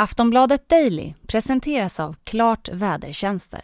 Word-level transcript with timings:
Aftonbladet 0.00 0.68
Daily 0.68 1.14
presenteras 1.26 2.00
av 2.00 2.16
Klart 2.24 2.68
Vädertjänster. 2.72 3.60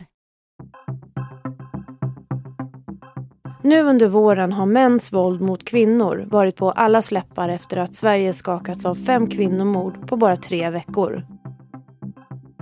Nu 3.63 3.83
under 3.83 4.09
våren 4.09 4.53
har 4.53 4.67
mäns 4.67 5.13
våld 5.13 5.41
mot 5.41 5.65
kvinnor 5.65 6.25
varit 6.31 6.57
på 6.57 6.71
alla 6.71 7.03
släppar 7.03 7.49
efter 7.49 7.77
att 7.77 7.95
Sverige 7.95 8.33
skakats 8.33 8.87
av 8.87 8.95
fem 8.95 9.27
kvinnomord 9.27 10.09
på 10.09 10.17
bara 10.17 10.37
tre 10.37 10.71
veckor. 10.71 11.27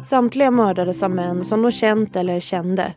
Samtliga 0.03 0.51
mördades 0.51 1.03
av 1.03 1.11
män 1.11 1.45
som 1.45 1.63
de 1.63 1.71
känt 1.71 2.17
eller 2.17 2.41
kände. 2.41 2.95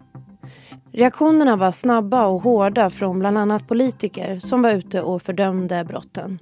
Reaktionerna 0.92 1.56
var 1.56 1.72
snabba 1.72 2.26
och 2.26 2.42
hårda 2.42 2.90
från 2.90 3.20
bland 3.20 3.38
annat 3.38 3.68
politiker 3.68 4.40
som 4.40 4.62
var 4.62 4.72
ute 4.72 5.02
och 5.02 5.22
fördömde 5.22 5.84
brotten. 5.84 6.40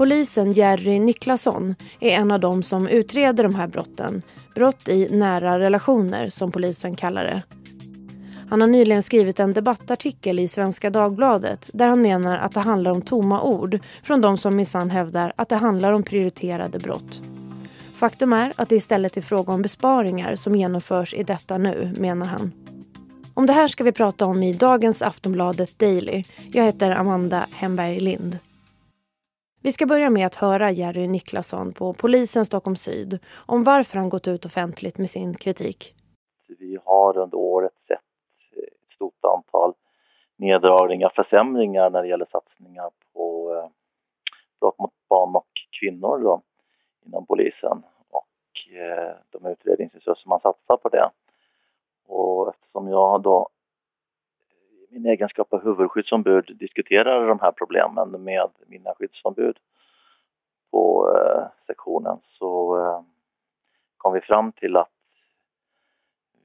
Polisen 0.00 0.52
Jerry 0.52 1.00
Niklasson 1.00 1.74
är 2.00 2.10
en 2.10 2.30
av 2.30 2.40
dem 2.40 2.62
som 2.62 2.88
utreder 2.88 3.44
de 3.44 3.54
här 3.54 3.66
brotten. 3.66 4.22
Brott 4.54 4.88
i 4.88 5.08
nära 5.10 5.58
relationer 5.58 6.28
som 6.28 6.52
polisen 6.52 6.96
kallar 6.96 7.24
det. 7.24 7.42
Han 8.50 8.60
har 8.60 8.68
nyligen 8.68 9.02
skrivit 9.02 9.40
en 9.40 9.52
debattartikel 9.52 10.38
i 10.38 10.48
Svenska 10.48 10.90
Dagbladet 10.90 11.70
där 11.72 11.88
han 11.88 12.02
menar 12.02 12.38
att 12.38 12.52
det 12.52 12.60
handlar 12.60 12.90
om 12.90 13.02
tomma 13.02 13.42
ord 13.42 13.78
från 14.02 14.20
de 14.20 14.38
som 14.38 14.56
minsann 14.56 14.90
hävdar 14.90 15.32
att 15.36 15.48
det 15.48 15.56
handlar 15.56 15.92
om 15.92 16.02
prioriterade 16.02 16.78
brott. 16.78 17.22
Faktum 17.94 18.32
är 18.32 18.52
att 18.56 18.68
det 18.68 18.76
istället 18.76 19.16
är 19.16 19.22
fråga 19.22 19.52
om 19.52 19.62
besparingar 19.62 20.34
som 20.34 20.56
genomförs 20.56 21.14
i 21.14 21.22
detta 21.22 21.58
nu, 21.58 21.94
menar 21.98 22.26
han. 22.26 22.52
Om 23.34 23.46
det 23.46 23.52
här 23.52 23.68
ska 23.68 23.84
vi 23.84 23.92
prata 23.92 24.26
om 24.26 24.42
i 24.42 24.52
dagens 24.52 25.02
Aftonbladet 25.02 25.78
Daily. 25.78 26.24
Jag 26.52 26.64
heter 26.64 26.90
Amanda 26.90 27.46
Hemberg 27.52 28.00
Lind. 28.00 28.38
Vi 29.62 29.72
ska 29.72 29.86
börja 29.86 30.10
med 30.10 30.26
att 30.26 30.34
höra 30.34 30.70
Jerry 30.70 31.08
Niklasson 31.08 31.72
på 31.72 31.92
polisen 31.92 32.44
Stockholm 32.44 32.76
Syd 32.76 33.18
om 33.46 33.64
varför 33.64 33.98
han 33.98 34.08
gått 34.08 34.28
ut 34.28 34.44
offentligt 34.44 34.98
med 34.98 35.10
sin 35.10 35.34
kritik. 35.34 35.94
Vi 36.58 36.78
har 36.84 37.18
under 37.18 37.38
året 37.38 37.72
sett 37.88 37.98
eh, 38.56 38.62
ett 38.62 38.94
stort 38.94 39.24
antal 39.24 39.74
neddragningar, 40.36 41.12
försämringar 41.16 41.90
när 41.90 42.02
det 42.02 42.08
gäller 42.08 42.26
satsningar 42.32 42.90
på 43.12 43.54
eh, 43.54 43.70
brott 44.60 44.78
mot 44.78 44.92
barn 45.08 45.36
och 45.36 45.48
kvinnor 45.80 46.18
då, 46.18 46.42
inom 47.06 47.26
polisen 47.26 47.82
och 48.10 48.76
eh, 48.76 49.14
de 49.30 49.46
utredningsresurser 49.46 50.28
man 50.28 50.40
satsar 50.40 50.76
på 50.76 50.88
det. 50.88 51.10
Och 52.06 52.48
eftersom 52.48 52.88
jag 52.88 53.22
då 53.22 53.48
min 54.90 55.06
egenskap 55.06 55.52
av 55.52 55.64
huvudskyddsombud 55.64 56.56
diskuterar 56.58 57.28
de 57.28 57.40
här 57.40 57.52
problemen 57.52 58.10
med 58.10 58.50
mina 58.66 58.94
skyddsombud 58.94 59.56
på 60.70 61.14
eh, 61.16 61.46
sektionen 61.66 62.18
så 62.38 62.78
eh, 62.78 63.02
kom 63.96 64.12
vi 64.12 64.20
fram 64.20 64.52
till 64.52 64.76
att 64.76 64.90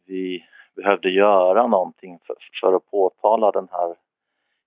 vi 0.06 0.46
behövde 0.76 1.10
göra 1.10 1.68
någonting 1.68 2.20
för, 2.24 2.36
för 2.62 2.74
att 2.74 2.92
påtala 2.92 3.52
den 3.52 3.68
här 3.72 3.96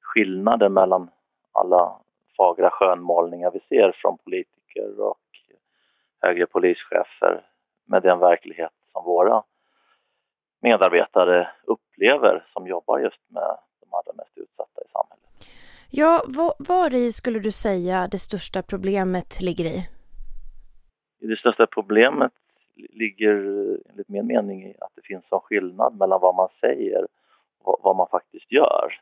skillnaden 0.00 0.72
mellan 0.72 1.10
alla 1.52 2.00
fagra 2.36 2.70
skönmålningar 2.70 3.50
vi 3.50 3.60
ser 3.60 3.92
från 3.92 4.18
politiker 4.18 5.00
och 5.00 5.18
högre 6.20 6.46
polischefer 6.46 7.46
med 7.84 8.02
den 8.02 8.18
verklighet 8.18 8.72
som 8.92 9.04
våra 9.04 9.42
medarbetare 10.60 11.48
upplever 11.64 12.46
som 12.52 12.66
jobbar 12.66 12.98
just 12.98 13.20
med 13.30 13.56
de 13.80 13.94
allra 13.94 14.12
mest 14.16 14.38
utsatta 14.38 14.80
i 14.82 14.88
samhället. 14.92 15.24
Ja, 15.90 16.24
var, 16.26 16.54
var 16.58 16.94
i 16.94 17.12
skulle 17.12 17.38
du 17.38 17.52
säga 17.52 18.08
det 18.10 18.18
största 18.18 18.62
problemet 18.62 19.40
ligger 19.40 19.64
i? 19.64 19.88
Det 21.20 21.36
största 21.36 21.66
problemet 21.66 22.32
ligger 22.76 23.34
enligt 23.90 24.08
min 24.08 24.26
mening 24.26 24.62
i 24.64 24.74
att 24.80 24.92
det 24.94 25.02
finns 25.02 25.24
en 25.30 25.40
skillnad 25.40 25.98
mellan 25.98 26.20
vad 26.20 26.34
man 26.34 26.48
säger 26.60 27.06
och 27.62 27.80
vad 27.82 27.96
man 27.96 28.06
faktiskt 28.10 28.52
gör. 28.52 29.00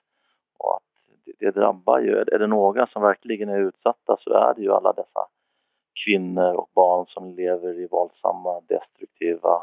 Och 0.59 0.77
att 0.77 0.83
det, 1.25 1.33
det 1.39 1.51
drabbar 1.51 1.99
ju, 1.99 2.17
är 2.17 2.39
det 2.39 2.47
några 2.47 2.87
som 2.87 3.03
verkligen 3.03 3.49
är 3.49 3.59
utsatta 3.59 4.17
så 4.21 4.33
är 4.33 4.55
det 4.55 4.63
ju 4.63 4.73
alla 4.73 4.93
dessa 4.93 5.29
kvinnor 6.05 6.55
och 6.55 6.71
barn 6.75 7.07
som 7.07 7.31
lever 7.35 7.81
i 7.81 7.87
våldsamma, 7.87 8.61
destruktiva 8.61 9.63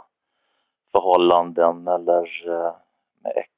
förhållanden 0.91 1.87
eller 1.87 2.49
eh, 2.49 2.73
med 3.23 3.33
ex 3.35 3.51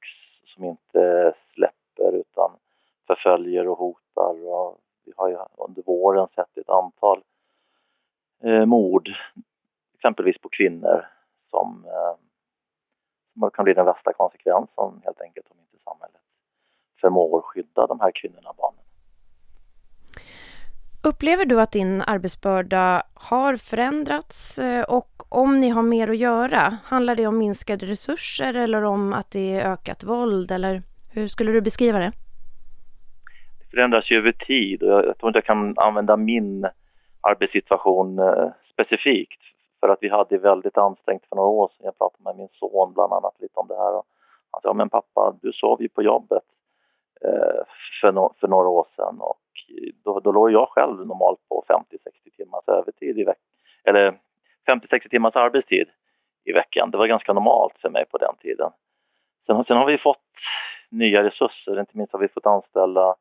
som 0.44 0.64
inte 0.64 1.34
släpper 1.54 2.12
utan 2.12 2.50
förföljer 3.06 3.68
och 3.68 3.78
hotar. 3.78 4.48
Och 4.48 4.78
vi 5.04 5.12
har 5.16 5.28
ju 5.28 5.38
under 5.68 5.82
våren 5.82 6.28
sett 6.34 6.58
ett 6.58 6.68
antal 6.68 7.22
eh, 8.44 8.66
mord, 8.66 9.10
exempelvis 9.94 10.38
på 10.38 10.48
kvinnor, 10.48 11.06
som, 11.50 11.84
eh, 11.84 12.16
som 13.32 13.50
kan 13.50 13.64
bli 13.64 13.74
den 13.74 13.86
värsta 13.86 14.12
konsekvensen 14.12 15.00
helt 15.04 15.20
enkelt 15.20 15.46
om 15.50 15.56
inte 15.60 15.84
samhället 15.84 16.20
förmår 17.00 17.42
skydda 17.42 17.86
de 17.86 18.00
här 18.00 18.10
kvinnorna 18.14 18.50
och 18.50 18.56
barnen. 18.56 18.80
Upplever 21.04 21.44
du 21.44 21.60
att 21.60 21.72
din 21.72 22.02
arbetsbörda 22.02 23.02
har 23.14 23.56
förändrats 23.56 24.58
eh, 24.58 24.82
och 24.82 25.22
om 25.28 25.60
ni 25.60 25.68
har 25.68 25.82
mer 25.82 26.08
att 26.08 26.16
göra, 26.16 26.78
handlar 26.84 27.16
det 27.16 27.26
om 27.26 27.38
minskade 27.38 27.86
resurser 27.86 28.54
eller 28.54 28.82
om 28.82 29.12
att 29.12 29.30
det 29.30 29.60
är 29.60 29.72
ökat 29.72 30.04
våld 30.04 30.50
eller 30.50 30.82
hur 31.12 31.28
skulle 31.28 31.52
du 31.52 31.60
beskriva 31.60 31.98
det? 31.98 32.12
Det 33.76 33.80
förändras 33.80 34.10
ju 34.10 34.16
över 34.16 34.32
tid 34.32 34.82
och 34.82 34.88
jag, 34.88 35.18
tror 35.18 35.28
inte 35.28 35.36
jag 35.36 35.44
kan 35.44 35.74
använda 35.78 36.16
min 36.16 36.66
arbetssituation 37.20 38.18
eh, 38.18 38.48
specifikt 38.72 39.40
för 39.80 39.88
att 39.88 39.98
vi 40.00 40.08
hade 40.08 40.38
väldigt 40.38 40.78
ansträngt 40.78 41.26
för 41.28 41.36
några 41.36 41.48
år 41.48 41.68
sedan. 41.68 41.84
Jag 41.84 41.98
pratade 41.98 42.24
med 42.24 42.36
min 42.36 42.48
son 42.52 42.92
bland 42.94 43.12
annat 43.12 43.34
lite 43.40 43.54
om 43.54 43.68
det 43.68 43.76
här 43.76 43.94
och 43.94 44.06
han 44.50 44.62
sa, 44.62 44.72
men 44.72 44.88
pappa 44.88 45.36
du 45.42 45.52
sov 45.52 45.82
ju 45.82 45.88
på 45.88 46.02
jobbet 46.02 46.42
eh, 47.24 47.62
för, 48.00 48.12
no 48.12 48.34
för 48.40 48.48
några 48.48 48.68
år 48.68 48.86
sedan 48.96 49.20
och 49.20 49.40
då, 50.04 50.20
då 50.20 50.32
låg 50.32 50.52
jag 50.52 50.68
själv 50.68 51.06
normalt 51.06 51.48
på 51.48 51.64
50-60 51.68 52.36
timmars 52.36 52.64
övertid 52.66 53.18
i 53.18 53.24
veckan, 53.24 53.44
eller 53.84 54.18
50-60 54.70 55.08
timmars 55.08 55.36
arbetstid 55.36 55.88
i 56.44 56.52
veckan. 56.52 56.90
Det 56.90 56.98
var 56.98 57.06
ganska 57.06 57.32
normalt 57.32 57.78
för 57.78 57.90
mig 57.90 58.04
på 58.10 58.18
den 58.18 58.36
tiden. 58.40 58.70
Sen, 59.46 59.64
sen 59.64 59.76
har 59.76 59.86
vi 59.86 59.98
fått 59.98 60.18
nya 60.88 61.22
resurser, 61.22 61.80
inte 61.80 61.96
minst 61.96 62.12
har 62.12 62.20
vi 62.20 62.28
fått 62.28 62.46
anställa 62.46 63.14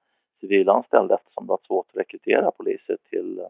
civilanställd 0.47 1.11
eftersom 1.11 1.45
det 1.45 1.51
har 1.51 1.57
varit 1.57 1.65
svårt 1.65 1.89
att 1.89 1.99
rekrytera 1.99 2.51
poliser 2.51 2.97
till 3.09 3.39
eh, 3.39 3.47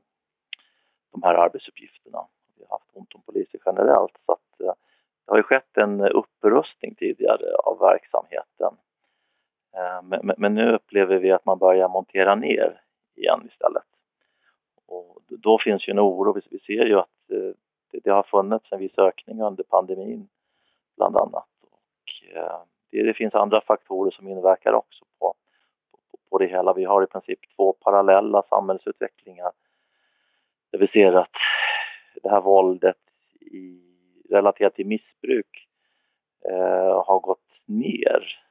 de 1.12 1.24
här 1.24 1.34
arbetsuppgifterna. 1.34 2.28
Vi 2.58 2.64
har 2.70 2.78
haft 2.78 2.90
ont 2.94 3.16
om 3.16 3.22
poliser 3.22 3.60
generellt 3.66 4.18
så 4.26 4.32
att 4.32 4.60
eh, 4.60 4.74
det 5.26 5.32
har 5.32 5.38
ju 5.38 5.44
skett 5.44 5.78
en 5.78 6.02
upprustning 6.02 6.96
tidigare 6.96 7.56
av 7.56 7.80
verksamheten. 7.80 8.78
Eh, 9.78 10.20
men, 10.38 10.56
nu 10.56 10.76
upplever 10.76 11.18
vi 11.18 11.32
att 11.32 11.46
man 11.46 11.60
börjar 11.60 11.90
montera 11.90 12.36
ner 12.36 12.82
igen 13.16 13.50
istället. 13.52 13.84
Och 14.86 15.20
då 15.28 15.60
finns 15.60 15.88
ju 15.88 15.92
en 15.92 16.00
oro. 16.00 16.42
Vi 16.52 16.60
ser 16.60 16.86
ju 16.86 17.00
att 17.00 17.10
det 18.04 18.12
har 18.12 18.24
funnits 18.24 18.72
en 18.72 18.80
viss 18.80 18.98
ökning 18.98 19.42
under 19.42 19.64
pandemin 19.64 20.28
bland 20.98 21.18
annat. 21.18 21.48
Och 21.72 21.82
det, 22.92 23.14
finns 23.14 23.36
andra 23.36 23.62
faktorer 23.62 24.12
som 24.12 24.28
inverkar 24.28 24.74
också 24.74 25.06
på, 25.20 25.34
på, 26.30 26.38
det 26.38 26.48
hela. 26.48 26.74
Vi 26.74 26.84
har 26.86 27.04
i 27.04 27.08
princip 27.08 27.40
två 27.56 27.74
parallella 27.74 28.44
samhällsutvecklingar 28.50 29.52
där 30.72 30.80
vi 30.80 30.88
ser 30.88 31.14
att 31.14 31.32
det 32.24 32.30
här 32.30 32.42
våldet 32.42 32.98
i, 33.40 33.82
relaterat 34.30 34.76
till 34.76 34.88
missbruk 34.88 35.68
eh, 36.50 37.04
har 37.06 37.20
gått 37.20 37.40
ner 37.66 38.42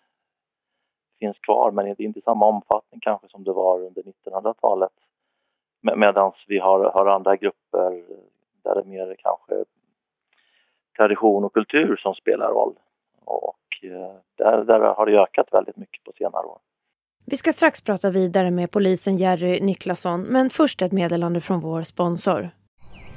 finns 1.18 1.38
kvar 1.38 1.70
men 1.70 1.86
inte 1.86 2.18
i 2.18 2.22
samma 2.22 2.46
omfattning 2.46 3.00
kanske 3.00 3.28
som 3.28 3.44
det 3.44 3.52
var 3.52 3.80
under 3.80 4.02
1900-talet. 4.02 4.92
Medan 5.80 6.32
vi 6.48 6.58
har, 6.58 6.84
har 6.90 7.06
andra 7.06 7.36
grupper 7.36 8.04
där 8.62 8.74
det 8.74 8.80
är 8.80 8.84
mer 8.84 9.16
kanske 9.18 9.64
tradition 10.96 11.44
och 11.44 11.54
kultur 11.54 11.96
som 11.96 12.14
spelar 12.14 12.48
roll. 12.48 12.74
Och 13.24 13.58
eh, 13.82 14.14
där, 14.36 14.64
där 14.64 14.80
har 14.80 15.06
det 15.06 15.20
ökat 15.22 15.48
väldigt 15.52 15.76
mycket 15.76 16.04
på 16.04 16.12
senare 16.12 16.46
år. 16.46 16.58
Vi 17.26 17.36
ska 17.36 17.52
strax 17.52 17.80
prata 17.80 18.10
vidare 18.10 18.50
med 18.50 18.70
polisen 18.70 19.16
Jerry 19.16 19.60
Niklasson, 19.60 20.22
men 20.22 20.50
först 20.50 20.82
ett 20.82 20.92
meddelande 20.92 21.40
från 21.40 21.60
vår 21.60 21.82
sponsor. 21.82 22.50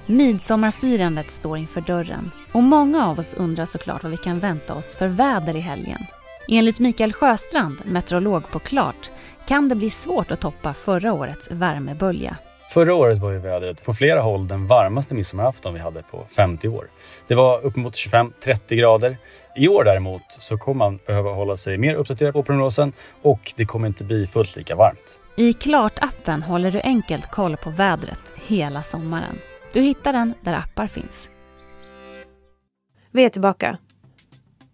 Midsommarfirandet 0.06 1.32
står 1.32 1.58
inför 1.58 1.82
dörren 1.82 2.32
och 2.52 2.64
många 2.64 3.08
av 3.08 3.20
oss 3.20 3.34
undrar 3.34 3.66
såklart 3.66 4.04
vad 4.04 4.12
vi 4.12 4.18
kan 4.18 4.40
vänta 4.40 4.76
oss 4.76 4.96
för 4.96 5.08
väder 5.08 5.56
i 5.56 5.60
helgen. 5.60 6.00
Enligt 6.48 6.80
Mikael 6.80 7.14
Sjöstrand, 7.14 7.78
meteorolog 7.86 8.52
på 8.52 8.60
Klart, 8.60 9.12
kan 9.48 9.70
det 9.70 9.76
bli 9.76 9.90
svårt 9.90 10.32
att 10.32 10.42
toppa 10.42 10.74
förra 10.74 11.14
årets 11.14 11.52
värmebölja. 11.52 12.38
Förra 12.70 12.96
året 12.96 13.20
var 13.20 13.32
ju 13.32 13.40
vädret 13.40 13.86
på 13.86 13.94
flera 13.94 14.22
håll 14.22 14.48
den 14.48 14.68
varmaste 14.68 15.16
midsommarafton 15.16 15.74
vi 15.74 15.80
hade 15.80 16.04
på 16.04 16.26
50 16.36 16.68
år. 16.68 16.90
Det 17.28 17.36
var 17.36 17.62
uppemot 17.62 17.94
25-30 17.94 18.76
grader. 18.76 19.18
I 19.56 19.68
år 19.68 19.84
däremot 19.84 20.22
så 20.28 20.58
kommer 20.58 20.78
man 20.78 21.00
behöva 21.08 21.32
hålla 21.32 21.58
sig 21.58 21.78
mer 21.78 21.96
uppdaterad 21.96 22.34
på 22.34 22.44
prognosen 22.44 22.94
och 23.22 23.54
det 23.56 23.66
kommer 23.66 23.88
inte 23.88 24.04
bli 24.04 24.28
fullt 24.28 24.56
lika 24.56 24.76
varmt. 24.76 25.20
I 25.36 25.52
Klart-appen 25.52 26.42
håller 26.42 26.72
du 26.72 26.82
enkelt 26.82 27.32
koll 27.32 27.58
på 27.58 27.70
vädret 27.70 28.32
hela 28.48 28.84
sommaren. 28.84 29.40
Du 29.74 29.82
hittar 29.82 30.14
den 30.14 30.34
där 30.42 30.54
appar 30.54 30.88
finns. 30.88 31.30
Vi 33.12 33.26
är 33.26 33.30
tillbaka. 33.30 33.78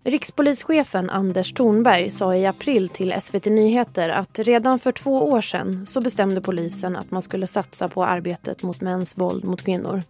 Rikspolischefen 0.06 1.10
Anders 1.10 1.54
Thornberg 1.54 2.10
sa 2.10 2.36
i 2.36 2.46
april 2.46 2.90
till 2.90 3.22
SVT 3.22 3.46
Nyheter 3.46 4.10
att 4.10 4.40
redan 4.40 4.80
för 4.80 4.92
två 4.92 5.30
år 5.30 5.42
sedan 5.42 5.86
så 5.86 6.02
bestämde 6.02 6.42
polisen 6.42 6.96
att 6.96 7.12
man 7.12 7.22
skulle 7.22 7.48
satsa 7.48 7.88
på 7.88 8.06
arbetet 8.06 8.64
mot 8.64 8.82
mäns 8.82 9.18
våld 9.18 9.44
mot 9.44 9.62
kvinnor. 9.62 10.02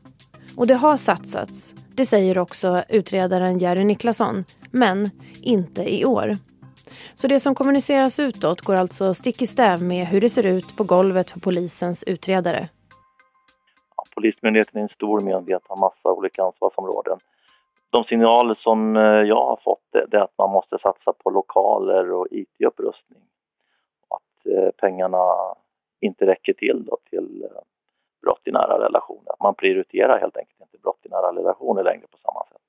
Och 0.58 0.68
det 0.68 0.74
har 0.74 0.98
satsats, 0.98 1.76
det 1.96 2.06
säger 2.06 2.38
också 2.38 2.84
utredaren 2.90 3.60
Jerry 3.60 3.84
Niklasson, 3.84 4.46
men 4.72 5.10
inte 5.42 5.96
i 5.96 6.06
år. 6.06 6.38
Så 7.14 7.28
det 7.28 7.40
som 7.40 7.56
kommuniceras 7.56 8.20
utåt 8.20 8.62
går 8.62 8.76
alltså 8.76 9.14
stick 9.14 9.42
i 9.42 9.48
stäv 9.48 9.84
med 9.84 10.08
hur 10.08 10.22
det 10.22 10.30
ser 10.30 10.46
ut 10.46 10.78
på 10.78 10.84
golvet 10.84 11.32
för 11.32 11.40
polisens 11.40 12.04
utredare. 12.04 12.70
Ja, 13.98 14.04
Polismyndigheten 14.16 14.80
är 14.80 14.84
en 14.84 14.90
stor 14.90 15.22
myndighet, 15.22 15.62
har 15.68 15.78
massa 15.78 16.10
olika 16.10 16.44
ansvarsområden. 16.44 17.20
De 17.94 18.04
signaler 18.04 18.56
som 18.56 18.96
eh, 18.98 19.02
jag 19.04 19.46
har 19.46 19.60
fått 19.64 19.80
det 19.92 20.18
är 20.18 20.22
att 20.22 20.38
man 20.38 20.52
måste 20.52 20.78
satsa 20.78 21.14
på 21.14 21.30
lokaler 21.30 22.12
och 22.12 22.28
IT-upprustning. 22.32 23.22
Att 24.10 24.54
eh, 24.54 24.70
pengarna 24.78 25.56
inte 26.00 26.26
räcker 26.26 26.54
till 26.54 26.86
då 26.86 26.98
till 27.10 27.44
eh, 27.44 27.62
brott 28.22 28.42
i 28.46 28.52
nära 28.52 28.86
relationer. 28.86 29.34
Man 29.40 29.56
prioriterar 29.56 30.20
helt 30.20 30.38
enkelt 30.38 30.62
inte 30.62 30.78
brott 30.78 31.00
i 31.04 31.10
nära 31.10 31.36
relationer 31.36 31.84
längre 31.84 32.08
på 32.12 32.18
samma 32.18 32.46
sätt. 32.46 32.62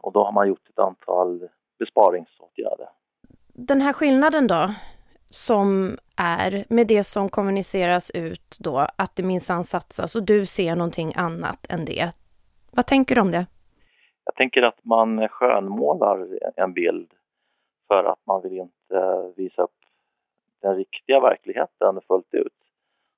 Och 0.00 0.12
då 0.12 0.24
har 0.24 0.32
man 0.32 0.48
gjort 0.48 0.68
ett 0.68 0.78
antal 0.78 1.48
besparingsåtgärder. 1.78 2.88
Den 3.46 3.80
här 3.80 3.92
skillnaden 3.92 4.46
då, 4.46 4.74
som 5.28 5.98
är 6.16 6.64
med 6.68 6.86
det 6.86 7.04
som 7.04 7.28
kommuniceras 7.28 8.10
ut 8.10 8.56
då, 8.58 8.86
att 8.96 9.16
det 9.16 9.22
minsann 9.22 9.64
satsas 9.64 10.16
och 10.16 10.22
du 10.22 10.46
ser 10.46 10.76
någonting 10.76 11.12
annat 11.16 11.66
än 11.70 11.84
det. 11.84 12.10
Vad 12.72 12.86
tänker 12.86 13.14
du 13.14 13.20
om 13.20 13.30
det? 13.30 13.46
Jag 14.30 14.36
tänker 14.36 14.62
att 14.62 14.84
man 14.84 15.28
skönmålar 15.28 16.38
en 16.56 16.72
bild 16.72 17.12
för 17.88 18.04
att 18.04 18.26
man 18.26 18.42
vill 18.42 18.58
inte 18.58 19.32
visa 19.36 19.62
upp 19.62 19.78
den 20.62 20.76
riktiga 20.76 21.20
verkligheten 21.20 22.00
fullt 22.06 22.34
ut. 22.34 22.52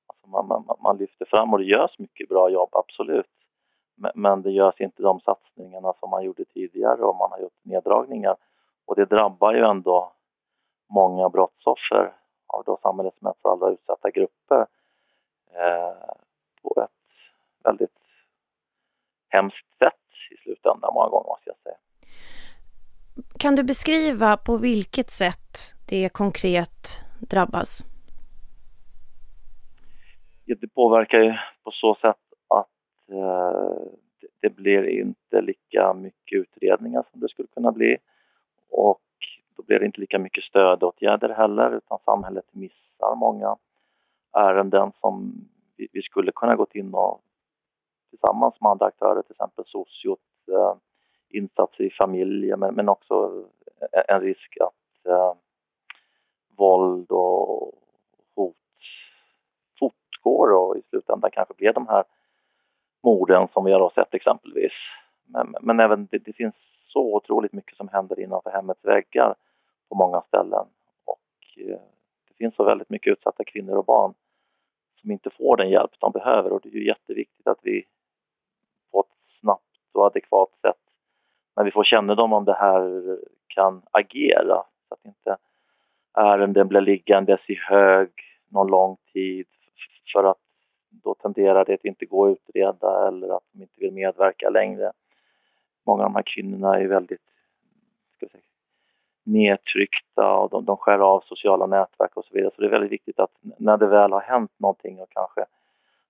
Alltså 0.07 0.29
man, 0.29 0.47
man, 0.47 0.77
man 0.83 0.97
lyfter 0.97 1.25
fram 1.25 1.53
och 1.53 1.59
det 1.59 1.65
görs 1.65 1.99
mycket 1.99 2.29
bra 2.29 2.51
jobb, 2.51 2.69
absolut. 2.73 3.31
Men 4.15 4.43
det 4.43 4.51
görs 4.51 4.81
inte 4.81 5.03
de 5.03 5.21
satsningarna 5.21 5.93
som 6.01 6.11
man 6.11 6.25
gjorde 6.25 6.45
tidigare 6.45 7.03
och 7.03 7.17
man 7.17 7.31
har 7.31 7.39
gjort 7.39 7.65
neddragningar. 7.65 8.37
Och 8.87 8.97
det 8.97 9.05
drabbar 9.05 9.55
ju 9.55 9.61
ändå 9.61 10.13
många 10.89 11.29
brottsoffer 11.29 12.13
av 12.47 12.65
då 12.65 12.79
samhällets 12.83 13.21
mest 13.21 13.47
alla 13.47 13.71
utsatta 13.71 14.11
grupper 14.11 14.67
eh, 15.55 16.15
på 16.63 16.81
ett 16.81 16.91
väldigt 17.65 17.99
hemskt 19.29 19.79
sätt 19.79 20.02
slutändan 20.43 20.91
många 20.95 21.09
gånger 21.09 21.29
måste 21.29 21.51
jag 21.51 21.57
säga. 21.57 21.77
Kan 23.39 23.57
du 23.57 23.63
beskriva 23.63 24.37
på 24.37 24.57
vilket 24.57 25.11
sätt 25.11 25.75
det 25.89 26.09
konkret 26.09 27.05
drabbas? 27.21 27.85
Det 30.45 30.69
påverkar 30.75 31.19
ju 31.19 31.35
på 31.65 31.71
så 31.71 31.95
sätt 31.95 32.17
att 32.49 32.69
eh, 33.11 33.83
det 34.41 34.51
blir 34.51 34.89
inte 34.89 35.41
lika 35.41 35.95
mycket 35.95 36.39
utredningar 36.39 37.05
som 37.11 37.21
det 37.21 37.29
skulle 37.29 37.49
kunna 37.49 37.73
bli 37.73 37.97
och 38.71 39.01
då 39.57 39.63
blir 39.63 39.79
det 39.79 39.87
inte 39.87 40.01
lika 40.01 40.19
mycket 40.19 40.45
stödåtgärder 40.45 41.29
heller 41.29 41.77
utan 41.77 41.99
samhället 42.05 42.45
missar 42.51 43.17
många 43.17 43.57
ärenden 44.33 44.93
som 45.01 45.45
vi, 45.77 45.89
vi 45.93 46.03
skulle 46.03 46.33
kunna 46.33 46.57
gått 46.57 46.75
in 46.75 46.95
och 46.95 47.21
tillsammans 48.11 48.61
med 48.61 48.71
andra 48.71 48.87
aktörer, 48.87 49.23
till 49.23 49.33
exempel 49.33 49.65
sociot, 49.67 50.21
eh, 50.49 50.75
insatser 51.29 51.85
i 51.85 51.91
familjen, 51.91 52.61
men, 52.61 52.75
men 52.75 52.89
också 52.89 53.45
en 54.09 54.21
risk 54.21 54.57
att 54.61 55.11
eh, 55.13 55.35
våld 56.57 57.11
och 57.11 57.75
hot 58.35 58.57
fortgår 59.79 60.53
och 60.53 60.77
i 60.77 60.83
slutändan 60.91 61.31
kanske 61.31 61.55
blir 61.55 61.73
de 61.73 61.89
här 61.89 62.05
morden 63.03 63.49
som 63.53 63.65
vi 63.65 63.73
har 63.73 63.91
sett 63.91 64.15
exempelvis. 64.15 64.73
Men, 65.25 65.55
men 65.61 65.81
även 65.81 66.07
det, 66.11 66.19
det 66.19 66.33
finns 66.33 66.55
så 66.89 67.17
otroligt 67.17 67.53
mycket 67.53 67.77
som 67.77 67.89
händer 67.89 68.21
innanför 68.21 68.51
hemmets 68.51 68.85
väggar 68.85 69.35
på 69.89 69.95
många 69.95 70.21
ställen 70.21 70.67
och 71.05 71.61
eh, 71.69 71.81
det 72.29 72.35
finns 72.39 72.55
så 72.55 72.65
väldigt 72.65 72.91
mycket 72.91 73.13
utsatta 73.13 73.45
kvinnor 73.45 73.77
och 73.77 73.85
barn 73.85 74.15
som 75.01 75.11
inte 75.11 75.31
får 75.31 75.57
den 75.57 75.71
hjälp 75.71 75.91
de 75.99 76.13
behöver 76.13 76.53
och 76.53 76.61
det 76.63 76.69
är 76.69 76.73
ju 76.73 76.87
jätteviktigt 76.87 77.47
att 77.47 77.59
vi 77.63 77.85
och 79.95 80.07
adekvat 80.07 80.51
sätt 80.63 80.77
när 81.57 81.65
vi 81.65 81.71
får 81.71 81.85
kännedom 81.85 82.33
om 82.33 82.45
det 82.45 82.55
här 82.55 83.03
kan 83.47 83.83
agera 83.91 84.65
så 84.89 84.95
att 84.95 85.05
inte 85.05 85.37
ärenden 86.15 86.69
blir 86.69 86.81
liggandes 86.81 87.41
i 87.51 87.55
hög 87.55 88.11
någon 88.49 88.67
lång 88.67 88.97
tid 89.13 89.47
för 90.13 90.25
att 90.25 90.39
då 90.91 91.15
tenderar 91.15 91.65
det 91.65 91.75
att 91.75 91.85
inte 91.85 92.07
gå 92.07 92.27
att 92.27 92.39
utreda 92.39 93.09
eller 93.09 93.37
att 93.37 93.45
de 93.53 93.63
inte 93.63 93.81
vill 93.81 93.93
medverka 93.93 94.51
längre 94.51 94.93
många 95.87 96.03
av 96.03 96.09
de 96.09 96.15
här 96.15 96.23
kvinnorna 96.27 96.81
är 96.81 96.87
väldigt 96.87 97.21
ska 98.17 98.27
säga, 98.29 98.43
nedtryckta 99.25 100.35
och 100.35 100.51
de, 100.51 100.65
de 100.65 100.77
skär 100.77 100.99
av 100.99 101.21
sociala 101.21 101.67
nätverk 101.67 102.17
och 102.17 102.25
så 102.25 102.35
vidare. 102.35 102.51
Så 102.55 102.61
det 102.61 102.67
är 102.67 102.71
väldigt 102.71 102.93
viktigt 102.93 103.21
att 103.21 103.31
när 103.59 103.77
det 103.77 103.87
väl 103.87 104.13
har 104.13 104.21
hänt 104.21 104.53
någonting 104.57 105.01
och 105.01 105.11
kanske 105.11 105.45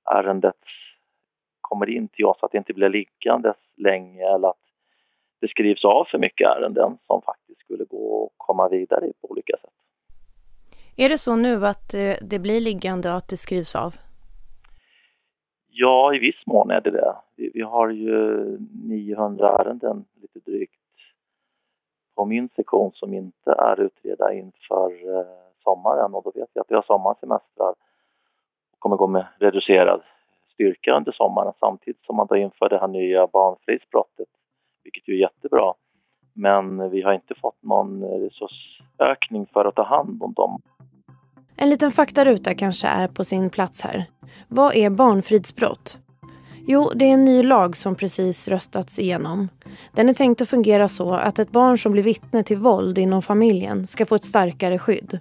ärendet 0.05 0.57
kommer 1.73 1.91
in 1.91 2.09
till 2.09 2.25
oss, 2.25 2.39
att 2.41 2.53
det 2.53 2.59
inte 2.59 2.75
blir 2.75 2.89
liggandes 2.89 3.57
länge 3.77 4.25
eller 4.35 4.49
att 4.49 4.65
det 5.41 5.49
skrivs 5.49 5.85
av 5.85 6.05
för 6.05 6.19
mycket 6.19 6.49
ärenden 6.49 6.99
som 7.07 7.23
faktiskt 7.23 7.61
skulle 7.61 7.85
gå 7.85 8.25
att 8.25 8.33
komma 8.37 8.69
vidare 8.69 9.13
på 9.21 9.31
olika 9.31 9.57
sätt. 9.57 9.71
Är 10.97 11.09
det 11.09 11.19
så 11.19 11.37
nu 11.37 11.67
att 11.67 11.95
eh, 11.95 12.15
det 12.23 12.39
blir 12.39 12.61
liggande 12.61 13.09
och 13.11 13.17
att 13.17 13.29
det 13.29 13.37
skrivs 13.37 13.77
av? 13.77 13.95
Ja, 15.69 16.15
i 16.15 16.19
viss 16.19 16.47
mån 16.47 16.71
är 16.71 16.81
det 16.81 16.91
det. 16.91 17.15
Vi, 17.37 17.63
har 17.63 17.89
ju 17.89 18.59
900 18.85 19.59
ärenden, 19.59 20.05
lite 20.23 20.51
drygt, 20.51 20.81
på 22.15 22.25
min 22.25 22.49
sektion 22.57 22.93
som 22.95 23.15
inte 23.15 23.53
är 23.53 23.81
utredda 23.81 24.33
inför 24.33 25.19
eh, 25.19 25.27
sommaren 25.65 26.15
och 26.15 26.23
då 26.23 26.33
vet 26.35 26.51
vi 26.55 26.61
att 26.61 26.71
vi 26.71 26.75
har 26.75 26.83
sommarsemestrar 26.83 27.75
och 28.73 28.79
kommer 28.79 28.97
gå 28.97 29.07
med 29.07 29.27
reducerad 29.39 30.03
styrka 30.55 30.97
under 30.97 31.13
sommaren 31.13 31.53
samtidigt 31.61 32.05
som 32.05 32.17
man 32.17 32.27
då 32.27 32.37
inför 32.37 32.69
det 32.69 32.79
här 32.79 32.89
nya 32.89 33.27
barnfridsbrottet, 33.27 34.29
vilket 34.85 35.09
ju 35.09 35.15
är 35.15 35.19
jättebra. 35.19 35.73
Men 36.35 36.91
vi 36.91 37.03
har 37.03 37.13
inte 37.13 37.35
fått 37.35 37.63
någon 37.63 38.05
resursökning 38.05 39.47
för 39.53 39.65
att 39.65 39.75
ta 39.75 39.83
hand 39.85 40.23
om 40.23 40.33
dem. 40.33 40.63
En 41.57 41.71
liten 41.71 41.91
faktaruta 41.91 42.55
kanske 42.55 42.89
är 42.89 43.09
på 43.09 43.25
sin 43.25 43.51
plats 43.51 43.83
här. 43.83 44.05
Vad 44.49 44.75
är 44.75 44.91
barnfridsbrott? 44.91 45.99
Jo, 46.67 46.91
det 46.95 47.05
är 47.05 47.15
en 47.15 47.25
ny 47.25 47.43
lag 47.43 47.77
som 47.77 47.95
precis 47.95 48.49
röstats 48.49 48.99
igenom. 48.99 49.49
Den 49.93 50.09
är 50.09 50.15
tänkt 50.15 50.41
att 50.41 50.49
fungera 50.49 50.89
så 50.89 51.15
att 51.15 51.39
ett 51.39 51.51
barn 51.51 51.79
som 51.79 51.93
blir 51.93 52.03
vittne 52.03 52.43
till 52.43 52.57
våld 52.57 52.99
inom 52.99 53.23
familjen 53.23 53.87
ska 53.87 54.07
få 54.07 54.15
ett 54.15 54.25
starkare 54.25 54.79
skydd. 54.79 55.21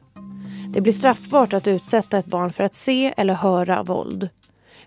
Det 0.73 0.81
blir 0.81 0.93
straffbart 0.93 1.53
att 1.53 1.67
utsätta 1.67 2.17
ett 2.17 2.25
barn 2.25 2.49
för 2.49 2.63
att 2.63 2.75
se 2.75 3.13
eller 3.17 3.33
höra 3.33 3.83
våld. 3.83 4.29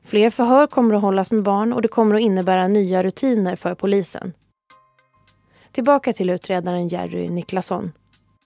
Fler 0.04 0.30
förhör 0.30 0.66
kommer 0.66 0.94
att 0.94 1.02
hållas 1.02 1.30
med 1.30 1.42
barn 1.42 1.72
och 1.72 1.82
det 1.82 1.88
kommer 1.88 2.14
att 2.14 2.20
innebära 2.20 2.68
nya 2.68 3.02
rutiner 3.02 3.56
för 3.56 3.74
polisen. 3.74 4.32
Tillbaka 5.72 6.12
till 6.12 6.30
utredaren 6.30 6.88
Jerry 6.88 7.28
Niklasson. 7.28 7.92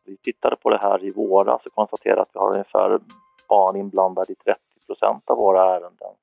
Vi 0.04 0.16
tittade 0.16 0.56
på 0.56 0.70
det 0.70 0.78
här 0.78 1.04
i 1.04 1.10
våras 1.10 1.66
och 1.66 1.72
konstaterade 1.72 2.22
att 2.22 2.30
vi 2.32 2.38
har 2.38 2.52
ungefär 2.52 3.00
barn 3.48 3.76
inblandade 3.76 4.32
i 4.32 4.34
30 4.34 4.60
procent 4.86 5.30
av 5.30 5.36
våra 5.36 5.76
ärenden. 5.76 6.14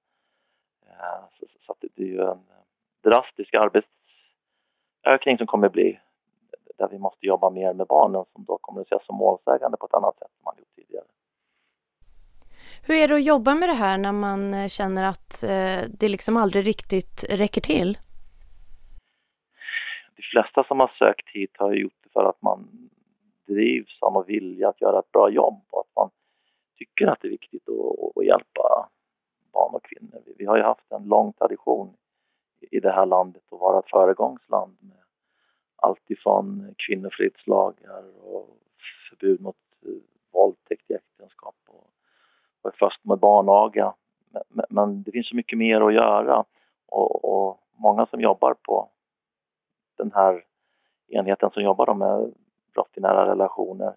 Eh, 0.88 1.24
så, 1.68 1.75
det 1.80 2.04
är 2.04 2.08
ju 2.08 2.22
en 2.22 2.39
drastisk 3.04 3.54
arbetsökning 3.54 5.38
som 5.38 5.48
kommer 5.48 5.68
att 5.68 5.74
bli 5.74 6.00
där 6.77 6.88
vi 6.88 6.98
måste 6.98 7.25
jobba 7.25 7.50
mer 7.50 7.74
med 7.74 7.88
barnen 7.88 8.25
som 8.34 8.44
då 8.44 8.58
kommer 8.62 8.82
att 8.82 8.88
ses 8.88 9.06
som 9.06 9.15
målsägande 9.15 9.77
på 9.77 9.86
ett 9.86 9.94
annat 9.94 10.18
sätt 10.18 10.27
än 10.27 10.44
man 10.46 10.56
gjort 10.58 10.75
tidigare. 10.75 11.06
Hur 12.88 12.96
är 12.96 13.08
det 13.08 13.15
att 13.15 13.24
jobba 13.24 13.56
med 13.56 13.70
det 13.70 13.74
här 13.74 13.98
när 13.98 14.12
man 14.12 14.54
eh, 14.54 14.68
känner 14.68 15.04
att 15.04 15.44
eh, 15.44 15.89
det 16.00 16.10
liksom 16.10 16.38
aldrig 16.38 16.68
riktigt 16.68 17.25
räcker 17.30 17.62
till? 17.62 17.98
De 20.15 20.22
flesta 20.22 20.63
som 20.63 20.80
har 20.80 20.88
sökt 20.88 21.30
hit 21.30 21.51
har 21.58 21.74
gjort 21.74 22.00
det 22.04 22.10
för 22.10 22.30
att 22.30 22.42
man 22.42 22.89
drivs 23.48 23.98
av 24.01 24.18
och 24.18 24.30
vilja 24.30 24.70
att 24.70 24.82
göra 24.82 25.00
ett 25.00 25.12
bra 25.12 25.30
jobb 25.30 25.62
och 25.70 25.80
att 25.80 25.96
man 25.96 26.10
tycker 26.77 27.08
att 27.08 27.22
det 27.22 27.27
är 27.27 27.32
viktigt 27.32 27.70
att, 27.70 28.18
att 28.18 28.25
hjälpa 28.25 28.89
barn 29.54 29.75
och 29.75 29.84
kvinnor. 29.84 30.24
Vi 30.38 30.46
har 30.46 30.58
ju 30.58 30.63
haft 30.63 30.92
en 30.92 31.04
lång 31.04 31.34
tradition 31.34 31.94
i 32.72 32.80
det 32.80 32.92
här 32.92 33.06
landet 33.06 33.44
att 33.51 33.60
vara 33.60 33.80
ett 33.80 33.89
föregångsland 33.89 34.77
med 34.80 35.04
allt 35.75 36.12
ifrån 36.12 36.75
kvinnofridslagar 36.77 38.04
och 38.24 38.58
förbud 39.10 39.42
mot 39.42 39.56
eh, 39.86 39.92
våldtäkt 40.34 40.92
i 40.92 40.94
äktenskap 40.94 41.56
och 41.68 41.89
först 42.72 43.05
med 43.05 43.19
barnaga. 43.19 43.93
Men, 44.50 44.65
men 44.69 45.03
det 45.03 45.12
finns 45.12 45.29
så 45.29 45.36
mycket 45.36 45.57
mer 45.57 45.81
att 45.81 45.93
göra 45.93 46.43
Och, 46.88 47.25
och 47.25 47.60
många 47.77 48.05
som 48.05 48.22
jobbar 48.22 48.53
på 48.53 48.89
den 49.98 50.12
här 50.12 50.43
enheten 51.07 51.50
som 51.53 51.63
jobbar 51.63 51.93
med 51.93 52.34
brott 52.74 52.98
i 52.98 53.01
nära 53.01 53.31
relationer 53.31 53.95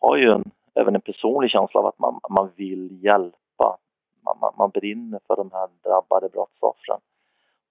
har 0.00 0.16
ju 0.16 0.30
en, 0.30 0.44
även 0.74 0.94
en 0.94 1.00
personlig 1.00 1.50
känsla 1.50 1.80
av 1.80 1.86
att 1.86 1.98
man, 1.98 2.20
man 2.30 2.50
vill 2.56 3.04
hjälpa. 3.04 3.78
Man, 4.24 4.36
man, 4.40 4.52
man 4.58 4.70
brinner 4.70 5.20
för 5.26 5.36
de 5.36 5.50
här 5.52 5.68
drabbade 5.82 6.28
brottsoffren. 6.28 7.00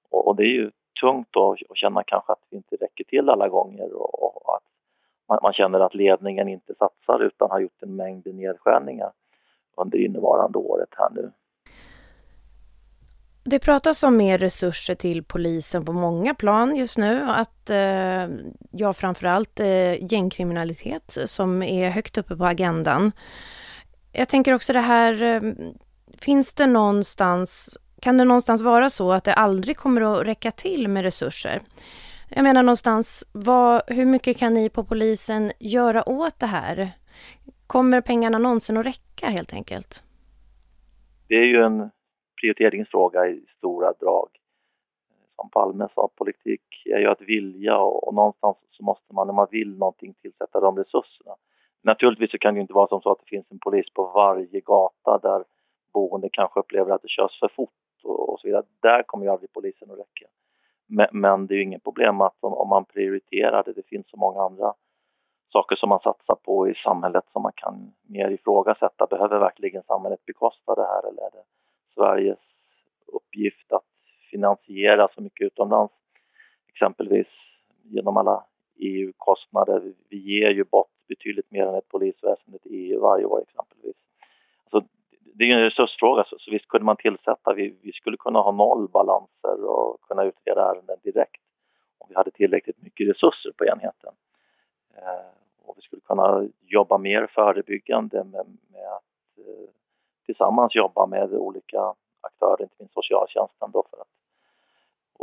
Och, 0.09 0.27
och 0.27 0.35
det 0.35 0.43
är 0.43 0.53
ju 0.53 0.71
tungt 1.01 1.27
då 1.31 1.55
att 1.69 1.77
känna 1.77 2.03
kanske 2.03 2.31
att 2.31 2.43
vi 2.49 2.57
inte 2.57 2.75
räcker 2.75 3.03
till 3.03 3.29
alla 3.29 3.49
gånger 3.49 3.93
och, 3.93 4.47
och 4.47 4.55
att 4.55 4.63
man, 5.27 5.39
man, 5.43 5.53
känner 5.53 5.79
att 5.79 5.95
ledningen 5.95 6.49
inte 6.49 6.75
satsar 6.75 7.19
utan 7.19 7.51
har 7.51 7.59
gjort 7.59 7.83
en 7.83 7.95
mängd 7.95 8.35
nedskärningar 8.35 9.11
under 9.77 9.97
innevarande 9.97 10.57
året 10.57 10.89
här 10.97 11.09
nu. 11.09 11.31
Det 13.45 13.59
pratas 13.59 14.03
om 14.03 14.17
mer 14.17 14.37
resurser 14.37 14.95
till 14.95 15.23
polisen 15.23 15.85
på 15.85 15.93
många 15.93 16.33
plan 16.33 16.75
just 16.75 16.97
nu. 16.97 17.21
Att, 17.29 17.69
eh, 17.69 18.27
ja, 18.71 18.93
framförallt 18.93 19.59
eh, 19.59 20.11
gängkriminalitet 20.11 21.17
som 21.25 21.63
är 21.63 21.89
högt 21.89 22.17
uppe 22.17 22.35
på 22.35 22.45
agendan. 22.45 23.11
Jag 24.11 24.29
tänker 24.29 24.53
också 24.53 24.73
det 24.73 24.79
här, 24.79 25.21
eh, 25.21 25.41
finns 26.17 26.53
det 26.53 26.65
någonstans, 26.65 27.77
kan 28.01 28.17
det 28.17 28.25
någonstans 28.25 28.61
vara 28.61 28.89
så 28.89 29.11
att 29.11 29.23
det 29.23 29.33
aldrig 29.33 29.77
kommer 29.77 30.01
att 30.01 30.27
räcka 30.27 30.51
till 30.51 30.87
med 30.87 31.03
resurser? 31.03 31.61
Jag 32.29 32.43
menar 32.43 32.63
någonstans, 32.63 33.27
vad, 33.31 33.81
hur 33.87 34.05
mycket 34.05 34.37
kan 34.37 34.53
ni 34.53 34.69
på 34.69 34.83
polisen 34.83 35.51
göra 35.59 36.09
åt 36.09 36.39
det 36.39 36.45
här? 36.45 36.91
Kommer 37.73 38.01
pengarna 38.01 38.37
någonsin 38.37 38.77
att 38.77 38.85
räcka 38.85 39.27
helt 39.27 39.53
enkelt? 39.53 40.03
Det 41.27 41.35
är 41.35 41.45
ju 41.45 41.63
en 41.63 41.89
prioriteringsfråga 42.41 43.27
i 43.27 43.45
stora 43.57 43.93
drag. 43.93 44.29
Som 45.35 45.49
Palme 45.49 45.87
sa, 45.95 46.09
politik 46.15 46.61
är 46.85 46.99
ju 46.99 47.07
att 47.07 47.21
vilja 47.21 47.77
och, 47.77 48.07
och 48.07 48.13
någonstans 48.13 48.57
så 48.71 48.83
måste 48.83 49.13
man 49.13 49.27
när 49.27 49.33
man 49.33 49.47
vill 49.51 49.77
någonting 49.77 50.13
tillsätta 50.13 50.59
de 50.59 50.77
resurserna. 50.77 51.35
Naturligtvis 51.83 52.31
så 52.31 52.37
kan 52.37 52.53
det 52.53 52.61
inte 52.61 52.73
vara 52.73 52.87
som 52.87 53.01
så 53.01 53.11
att 53.11 53.19
det 53.19 53.29
finns 53.35 53.51
en 53.51 53.59
polis 53.59 53.93
på 53.93 54.11
varje 54.15 54.59
gata 54.59 55.17
där 55.17 55.43
boende 55.93 56.29
kanske 56.31 56.59
upplever 56.59 56.91
att 56.91 57.01
det 57.01 57.09
körs 57.09 57.39
för 57.39 57.51
fort 57.55 58.03
och, 58.03 58.29
och 58.29 58.39
så 58.39 58.47
vidare. 58.47 58.63
Där 58.81 59.03
kommer 59.03 59.25
ju 59.25 59.31
aldrig 59.31 59.53
polisen 59.53 59.91
att 59.91 59.99
räcka. 59.99 60.27
Men, 60.87 61.07
men 61.11 61.47
det 61.47 61.53
är 61.53 61.57
ju 61.57 61.63
inget 61.63 61.83
problem 61.83 62.21
att 62.21 62.37
om, 62.39 62.53
om 62.53 62.69
man 62.69 62.85
prioriterar 62.85 63.63
det, 63.63 63.73
det 63.73 63.87
finns 63.87 64.09
så 64.09 64.17
många 64.17 64.41
andra 64.41 64.73
saker 65.53 65.75
som 65.75 65.89
man 65.89 65.99
satsar 65.99 66.35
på 66.35 66.69
i 66.69 66.75
samhället 66.75 67.23
som 67.31 67.41
man 67.41 67.51
kan 67.55 67.93
mer 68.07 68.29
ifrågasätta. 68.29 69.05
Behöver 69.05 69.39
verkligen 69.39 69.83
samhället 69.83 70.25
bekosta 70.25 70.75
det 70.75 70.87
här 70.87 71.07
eller 71.07 71.21
är 71.21 71.31
det 71.31 71.43
Sveriges 71.95 72.39
uppgift 73.07 73.71
att 73.71 73.89
finansiera 74.31 75.07
så 75.15 75.21
mycket 75.21 75.45
utomlands? 75.45 75.93
Exempelvis 76.67 77.27
genom 77.83 78.17
alla 78.17 78.45
EU-kostnader. 78.75 79.93
Vi 80.09 80.17
ger 80.17 80.49
ju 80.49 80.63
bort 80.63 80.91
betydligt 81.07 81.51
mer 81.51 81.65
än 81.65 81.75
ett 81.75 81.87
polisväsende 81.87 82.59
till 82.59 82.71
EU 82.71 83.01
varje 83.01 83.25
år 83.25 83.41
exempelvis. 83.41 83.95
Alltså, 84.63 84.89
det 85.35 85.43
är 85.43 85.47
ju 85.47 85.53
en 85.53 85.69
resursfråga, 85.69 86.23
så, 86.23 86.35
så 86.39 86.51
visst 86.51 86.67
kunde 86.67 86.85
man 86.85 86.97
tillsätta, 86.97 87.53
vi, 87.53 87.75
vi 87.81 87.91
skulle 87.91 88.17
kunna 88.17 88.39
ha 88.39 88.51
noll 88.51 88.87
balanser 88.87 89.65
och 89.65 90.01
kunna 90.01 90.23
utreda 90.23 90.71
ärenden 90.71 90.97
direkt 91.03 91.41
om 91.97 92.07
vi 92.09 92.15
hade 92.15 92.31
tillräckligt 92.31 92.81
mycket 92.81 93.09
resurser 93.09 93.51
på 93.57 93.65
enheten. 93.65 94.13
Eh, 94.97 95.42
skulle 95.83 96.01
kunna 96.01 96.47
jobba 96.61 96.97
mer 96.97 97.27
förebyggande 97.27 98.23
med, 98.23 98.45
med 98.71 98.87
att 98.87 99.37
eh, 99.37 99.69
tillsammans 100.25 100.75
jobba 100.75 101.05
med 101.05 101.33
olika 101.33 101.93
aktörer, 102.21 102.61
inte 102.63 102.75
minst 102.79 102.93
socialtjänsten 102.93 103.71
då 103.71 103.85
för 103.89 104.01
att 104.01 104.07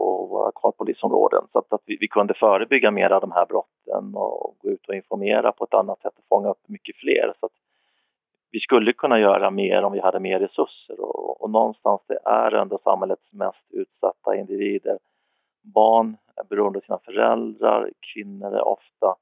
och 0.01 0.29
våra 0.29 0.53
kvarpolisområden. 0.53 1.43
så 1.53 1.59
att, 1.59 1.73
att 1.73 1.83
vi, 1.87 1.97
vi, 2.01 2.09
kunde 2.09 2.35
förebygga 2.35 2.91
mer 2.91 3.11
av 3.11 3.21
de 3.21 3.33
här 3.33 3.47
brotten 3.47 4.15
och 4.15 4.57
gå 4.59 4.69
ut 4.69 4.89
och 4.89 4.95
informera 4.95 5.53
på 5.53 5.65
ett 5.65 5.75
annat 5.75 6.01
sätt 6.01 6.13
och 6.19 6.25
fånga 6.29 6.49
upp 6.49 6.69
mycket 6.69 6.97
fler. 6.97 7.35
Så 7.41 7.47
att 7.47 7.53
vi 8.51 8.61
skulle 8.61 8.93
kunna 8.93 9.21
göra 9.21 9.51
mer 9.51 9.83
om 9.83 9.93
vi 9.93 10.01
hade 10.01 10.21
mer 10.21 10.39
resurser 10.39 11.01
och, 11.01 11.43
och 11.43 11.51
någonstans 11.51 12.01
det 12.07 12.19
är 12.25 12.53
ändå 12.53 12.79
samhällets 12.85 13.33
mest 13.33 13.67
utsatta 13.71 14.37
individer. 14.37 14.99
Barn 15.63 16.17
är 16.37 16.45
beroende 16.45 16.79
av 16.79 16.83
sina 16.83 16.99
föräldrar, 16.99 17.91
kvinnor 18.15 18.55
är 18.55 18.69
ofta 18.69 19.17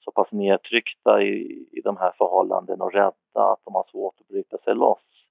så 0.00 0.10
pass 0.10 0.32
nedtryckta 0.32 1.22
i, 1.22 1.66
i 1.72 1.80
de 1.80 1.96
här 1.96 2.12
förhållandena 2.18 2.84
och 2.84 2.92
rädda 2.92 3.52
att 3.52 3.64
de 3.64 3.74
har 3.74 3.86
svårt 3.90 4.20
att 4.20 4.28
bryta 4.28 4.58
sig 4.58 4.74
loss. 4.74 5.26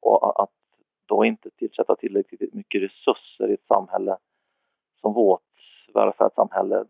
Och 0.00 0.42
att 0.42 0.50
då 1.06 1.24
inte 1.24 1.50
tillsätta 1.50 1.96
tillräckligt 1.96 2.54
mycket 2.54 2.82
resurser 2.82 3.50
i 3.50 3.54
ett 3.54 3.66
samhälle 3.68 4.16
som 5.00 5.12
vårt 5.12 5.40
välfärdssamhälle, 5.94 6.84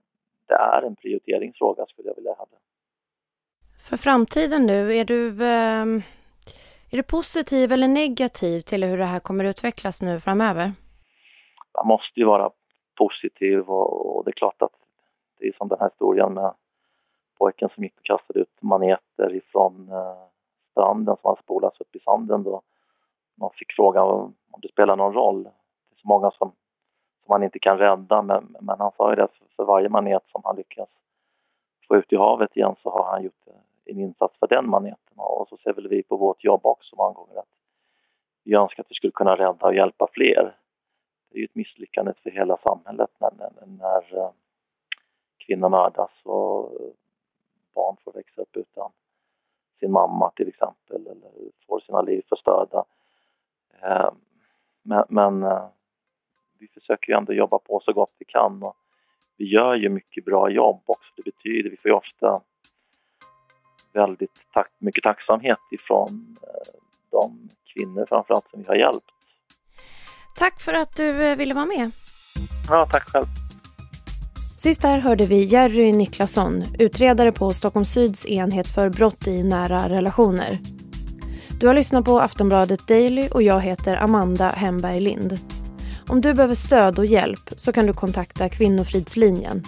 det 0.47 0.55
är 0.55 0.83
en 0.83 0.97
prioriteringsfråga 0.97 1.87
skulle 1.87 2.09
jag 2.09 2.15
vilja 2.15 2.35
hävda. 2.39 2.57
För 3.89 3.97
framtiden 3.97 4.67
nu, 4.67 4.97
är 4.97 5.05
du, 5.05 5.29
eh, 5.29 5.87
är 6.91 6.97
du 6.97 7.03
positiv 7.03 7.73
eller 7.73 7.89
negativ 7.89 8.61
till 8.61 8.85
hur 8.85 8.99
det 8.99 9.05
här 9.05 9.21
kommer 9.21 9.45
utvecklas 9.45 10.03
nu 10.03 10.21
framöver? 10.21 10.73
Man 11.75 11.87
måste 11.87 12.21
ju 12.21 12.27
vara 12.27 12.51
positiv 12.99 13.61
och, 13.61 14.17
och 14.17 14.25
det 14.25 14.31
är 14.31 14.33
klart 14.33 14.63
att 14.63 14.73
det 15.39 15.47
är 15.47 15.53
som 15.53 15.69
den 15.69 15.79
här 15.81 15.89
historien 15.89 16.35
med 16.35 16.55
pojken 17.43 17.69
som 17.75 17.85
gick 17.85 17.99
och 17.99 18.05
kastade 18.05 18.41
ut 18.41 18.63
maneter 18.63 19.35
ifrån 19.35 19.89
eh, 19.93 20.17
stranden 20.71 21.17
som 21.21 21.29
hade 21.29 21.43
spolats 21.43 21.81
upp 21.81 21.97
i 21.97 22.01
sanden 22.01 22.43
då. 22.43 22.63
Man 23.35 23.51
fick 23.55 23.73
frågan 23.73 24.05
om 24.51 24.61
det 24.63 24.69
spelar 24.69 24.97
någon 24.97 25.13
roll. 25.13 25.43
Det 25.43 25.95
är 25.97 26.01
så 26.01 26.09
många 26.09 26.31
som, 26.31 26.53
som 27.25 27.29
man 27.29 27.43
inte 27.43 27.59
kan 27.59 27.79
rädda 27.79 28.23
men, 28.23 28.57
men 28.61 28.79
han 28.79 28.93
sa 28.97 29.11
ju 29.11 29.17
det 29.17 29.29
för, 29.57 29.65
varje 29.65 29.89
manet 29.89 30.23
som 30.27 30.41
han 30.45 30.57
lyckas 30.57 30.89
få 31.89 31.97
ut 31.97 32.13
i 32.13 32.17
havet 32.17 32.57
igen 32.57 32.75
så 32.83 32.91
har 32.91 33.05
han 33.05 33.23
gjort 33.23 33.47
eh, 33.47 33.93
en 33.93 34.01
insats 34.01 34.39
för 34.39 34.47
den 34.47 34.71
maneten 34.71 35.17
och 35.17 35.49
så 35.49 35.57
ser 35.57 35.73
väl 35.73 35.89
vi 35.89 36.03
på 36.03 36.17
vårt 36.17 36.45
jobb 36.45 36.67
också 36.67 36.97
många 36.97 37.13
gånger 37.13 37.39
att 37.39 37.53
vi 38.45 38.55
önskar 38.55 38.83
att 38.83 38.91
vi 38.91 38.95
skulle 38.95 39.13
kunna 39.13 39.37
rädda 39.37 39.67
och 39.67 39.75
hjälpa 39.75 40.07
fler. 40.13 40.57
Det 41.31 41.37
är 41.37 41.39
ju 41.39 41.45
ett 41.45 41.55
misslyckande 41.55 42.13
för 42.23 42.31
hela 42.31 42.57
samhället 42.57 43.11
när, 43.19 43.31
när, 43.39 43.67
när 43.67 44.19
eh, 44.19 44.31
kvinnor 45.47 45.69
mördas 45.69 46.11
och 46.25 46.71
barn 47.75 47.97
får 48.05 48.13
växa 48.13 48.43
upp 48.43 48.57
utan 48.57 48.91
sin 49.81 49.93
mamma 49.93 50.31
till 50.31 50.49
exempel 50.49 51.07
eller 51.07 51.31
får 51.67 51.81
sina 51.81 52.03
liv 52.03 52.23
förstörda. 52.29 52.85
Eh, 53.83 54.11
men, 54.83 55.05
men 55.09 55.43
eh, 55.43 55.69
vi 56.59 56.69
försöker 56.69 57.13
ju 57.13 57.19
ändå 57.19 57.33
jobba 57.33 57.59
på 57.59 57.81
så 57.85 57.93
gott 57.93 58.15
vi 58.19 58.25
kan 58.25 58.63
och 58.63 58.77
vi 59.37 59.53
gör 59.53 59.75
ju 59.75 59.89
mycket 59.89 60.25
bra 60.25 60.51
jobb 60.51 60.83
också. 60.87 61.13
Det 61.17 61.23
betyder, 61.23 61.71
vi 61.71 61.77
får 61.77 61.91
ju 61.91 61.95
ofta 61.95 62.43
väldigt 63.93 64.47
tack, 64.53 64.71
mycket 64.79 65.03
tacksamhet 65.03 65.59
ifrån 65.71 66.37
eh, 66.43 66.81
de 67.11 67.49
kvinnor 67.75 68.07
framförallt 68.09 68.51
som 68.51 68.61
vi 68.61 68.67
har 68.67 68.77
hjälpt. 68.77 69.07
Tack 70.39 70.61
för 70.61 70.73
att 70.73 70.97
du 70.97 71.35
ville 71.35 71.55
vara 71.55 71.67
med. 71.67 71.91
Ja, 72.69 72.89
tack 72.93 73.03
själv. 73.03 73.42
Sist 74.63 74.83
här 74.83 74.99
hörde 74.99 75.27
vi 75.27 75.45
Jerry 75.45 75.93
Niklasson, 75.93 76.65
utredare 76.79 77.33
på 77.33 77.53
Stockholm 77.53 77.85
Syds 77.85 78.27
enhet 78.27 78.67
för 78.69 78.89
brott 78.89 79.27
i 79.27 79.43
nära 79.43 79.89
relationer. 79.89 80.59
Du 81.61 81.67
har 81.67 81.75
lyssnat 81.75 82.05
på 82.05 82.21
Aftonbladet 82.21 82.89
Daily 82.89 83.29
och 83.29 83.43
jag 83.43 83.61
heter 83.61 83.97
Amanda 83.97 84.49
Hemberg 84.49 85.01
Lind. 85.01 85.39
Om 86.09 86.21
du 86.21 86.35
behöver 86.35 86.55
stöd 86.55 86.99
och 86.99 87.07
hjälp 87.07 87.51
så 87.57 87.73
kan 87.73 87.87
du 87.87 87.93
kontakta 87.93 88.49
Kvinnofridslinjen. 88.49 89.63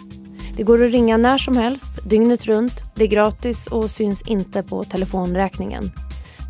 Det 0.57 0.63
går 0.63 0.85
att 0.85 0.93
ringa 0.93 1.17
när 1.17 1.39
som 1.39 1.57
helst, 1.57 2.11
dygnet 2.11 2.45
runt. 2.45 2.85
Det 2.95 3.05
är 3.05 3.09
gratis 3.09 3.67
och 3.67 3.91
syns 3.91 4.23
inte 4.23 4.63
på 4.63 4.85
telefonräkningen. 4.85 5.91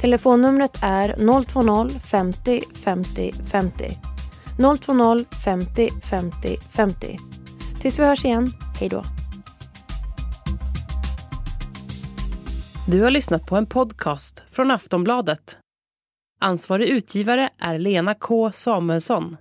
Telefonnumret 0.01 0.79
är 0.83 1.17
020 1.89 1.99
50 1.99 2.63
50 2.75 3.33
50. 3.45 3.99
020 4.57 5.25
50 5.45 5.91
50 6.03 6.57
50. 6.71 7.19
Tills 7.85 7.99
vi 7.99 8.05
hörs 8.05 8.25
igen, 8.25 8.53
hej 8.81 8.89
då. 8.89 9.05
Du 12.89 13.03
har 13.03 13.11
lyssnat 13.11 13.47
på 13.47 13.57
en 13.57 13.67
podcast 13.67 14.43
från 14.51 14.71
Aftonbladet. 14.71 15.57
Ansvarig 16.41 16.89
utgivare 16.89 17.51
är 17.59 17.79
Lena 17.79 18.15
K 18.15 18.53
Samuelsson. 18.53 19.37